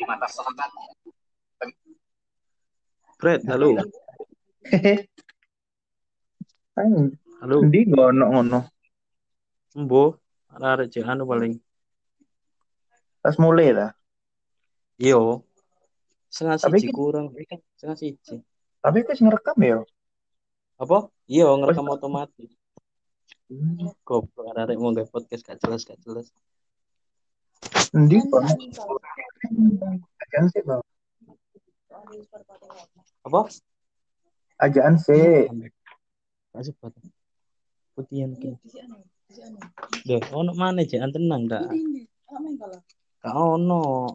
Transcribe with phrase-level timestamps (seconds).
[0.00, 0.70] di mata selatan.
[3.20, 3.76] Fred, halo.
[7.44, 7.56] Halo.
[7.68, 8.60] ndi ngono ngono.
[9.76, 10.16] Mbo,
[10.56, 11.60] arek cek anu paling.
[13.20, 13.92] Pas mulai lah.
[14.96, 15.44] Iyo.
[16.32, 18.36] Setengah Tapi siji kurang, iki setengah siji.
[18.80, 19.84] Tapi wis ngerekam ya.
[20.80, 21.12] Apa?
[21.28, 22.56] Iya, ngerekam otomatis.
[24.08, 26.32] Goblok arek mau nge podcast gak jelas gak jelas.
[27.90, 28.42] Ndi kok.
[30.22, 30.82] Ajaan sih, Bang.
[33.26, 33.40] Apa?
[34.62, 35.50] Ajaan sih.
[36.54, 36.94] Kasih buat.
[37.98, 38.54] Putihan ki.
[40.06, 41.66] Deh, ono mana jangan tenang dah.
[43.22, 44.14] Gak ono.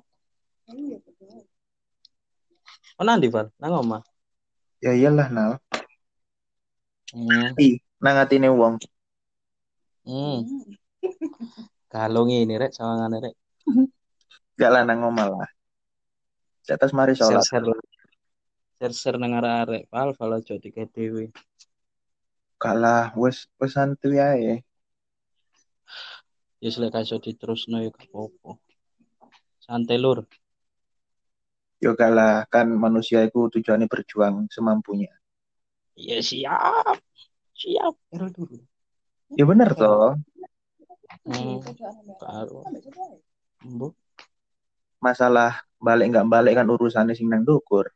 [2.96, 3.52] Ono ndi, Val?
[3.60, 4.02] Nang omah.
[4.80, 5.52] Ya iyalah Nal.
[7.12, 7.56] Hmm.
[7.60, 8.76] Ih, nang atine wong.
[10.08, 10.44] Hmm.
[11.92, 13.36] Kalau ngene rek sawangane rek.
[14.56, 15.50] Gak lah nang omah lah.
[16.66, 17.44] Di atas mari sholat.
[18.76, 19.88] Share-share nang arek-arek.
[19.92, 21.32] Val, Val aja dike dhewe.
[22.56, 24.64] Gak lah, wes wes santuy ae.
[26.64, 28.58] Ya selek iso diterusno ya gak apa-apa.
[29.60, 30.24] Santai lur.
[31.84, 35.12] Yo gak lah, kan manusia itu tujuannya berjuang semampunya.
[36.00, 36.98] Ya siap.
[37.56, 37.96] Siap.
[39.36, 40.16] Ya bener toh.
[41.28, 41.60] Hmm.
[42.20, 42.64] Karo.
[43.66, 43.94] Mbok.
[45.02, 47.90] Masalah balik nggak balik kan urusannya sing nang dukur.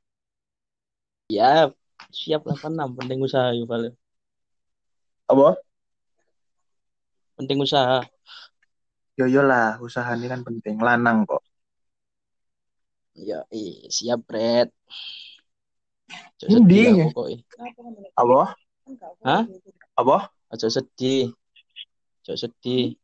[1.30, 1.70] Ya,
[2.10, 3.94] siap 86 penting usaha yuk Val.
[5.30, 5.62] Apa?
[7.38, 8.02] Penting usaha.
[9.14, 10.82] Yo yo lah, usaha ini kan penting.
[10.82, 11.46] Lanang kok.
[13.20, 14.74] Ya, eh, siap, Endi?
[16.50, 17.40] sedih lah pokoknya.
[18.16, 18.42] Apa?
[19.28, 19.44] Hah?
[19.94, 20.18] Apa?
[20.50, 21.36] Aja sedih.
[22.24, 22.96] Aja sedih.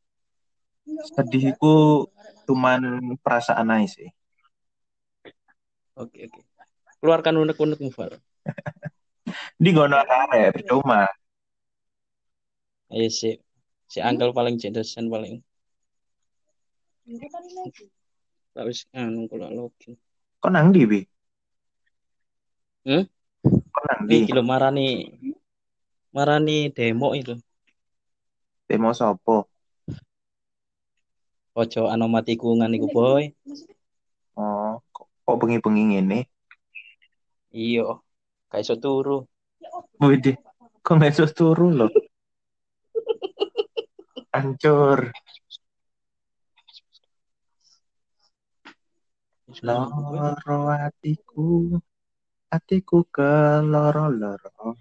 [0.85, 2.07] Sedihku
[2.45, 2.79] cuman
[3.19, 4.09] perasaan aja sih.
[5.97, 6.39] Oke, oke.
[7.01, 8.17] Keluarkan unek-unekmu, Val.
[9.57, 11.09] Di gono arek percuma.
[12.93, 13.33] Ayo si
[13.89, 15.41] si Angkel paling jendesan paling.
[18.53, 19.97] Tak wis anu kula login.
[20.41, 21.01] Kok nang di bi?
[22.85, 23.03] Hmm?
[23.45, 24.23] Kok nang di?
[24.23, 24.87] Iki lho marani
[26.13, 27.33] marani demo itu.
[28.69, 29.54] Demo sopo?
[31.55, 33.31] Ojo anomati tikungan iku, boy.
[34.35, 36.27] Oh, kok, kok bengi-bengi ngene?
[37.55, 38.03] Iya.
[38.51, 39.23] Gak iso turu.
[40.03, 40.19] Wih,
[40.83, 41.87] kok nggak iso turu loh?
[44.35, 45.15] Hancur.
[49.63, 51.79] Loro hatiku,
[52.51, 54.75] hatiku ke loro-loro.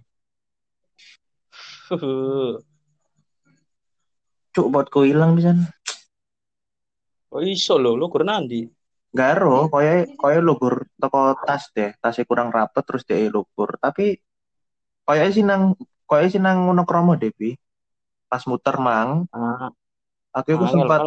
[4.54, 5.54] Cuk, buatku hilang bisa.
[7.34, 8.62] Oh iso lho, lu kurang nanti.
[9.11, 13.75] Garo, koyo koyo lugur toko tas deh, tasnya kurang rapet terus dia lugur.
[13.84, 14.19] Tapi
[15.06, 15.75] koyo sih nang
[16.06, 17.50] koyo sih nang ngono kromo deh, Bi.
[18.31, 19.71] Pas muter mang, Ah,
[20.31, 21.00] aku angel sempat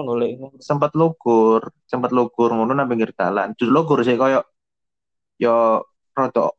[0.60, 3.56] sempat lugur, sempat lugur ngono nang pinggir dalan.
[3.56, 4.44] Terus lugur sih koyo
[5.40, 5.84] yo
[6.18, 6.52] rodok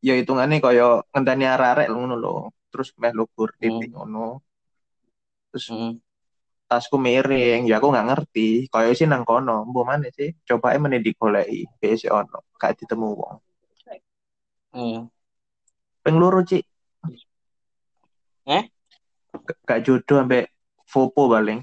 [0.00, 2.36] ya hitungannya koyo ngenteni arek-arek ngono lho.
[2.72, 4.40] Terus meh lugur titik ngono.
[5.52, 5.92] Terus Hmm.
[6.70, 8.70] Tasku miring, ya aku nggak ngerti.
[8.70, 10.30] Koyo sih nang kono, mbok mana sih?
[10.46, 13.36] Coba meneh digoleki, BC ono, gak ditemu wong.
[14.70, 15.02] Iya.
[16.06, 16.62] Ping loro, Cik.
[18.46, 18.64] Eh?
[19.66, 20.46] Gak jodoh ambek
[20.86, 21.58] Fopo paling.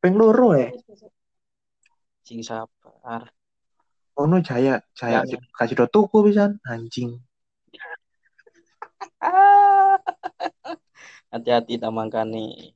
[0.00, 0.72] Ping loro eh.
[2.24, 3.28] Sing sabar.
[4.16, 5.36] Ono jaya, jaya Ya.
[5.60, 7.20] kasih do tuku pisan, anjing.
[11.34, 12.70] Hati-hati tamangkane.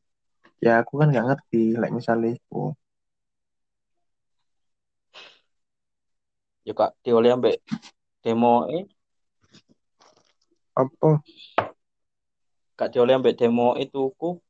[0.59, 2.75] Ya aku kan nggak ngerti, like misalnya iku.
[6.67, 7.63] Yo kak dioleh ambek
[8.19, 8.83] demo eh
[10.75, 11.23] Apa?
[12.75, 14.43] kak dioleh ambek demo itu ku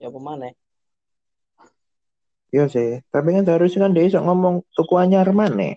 [0.00, 0.52] ya apa maneh?
[2.48, 5.76] Iya sih, tapi kan seharusnya kan dia iso ngomong tuku anyar maneh.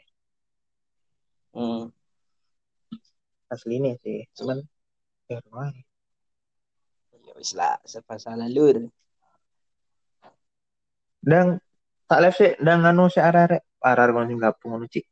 [1.51, 1.91] Hmm.
[3.51, 4.63] Aslinya sih, cuman
[5.27, 5.37] ya.
[7.43, 8.87] Ya wis lah, serba salah lur.
[11.19, 11.59] Dan
[12.07, 15.05] tak live sih, dan anu si arek-arek, arek-arek ngono sing gabung ngono, Cik.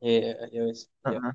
[0.00, 0.88] Iya, ya wis.
[1.04, 1.20] Ya.
[1.20, 1.32] Heeh.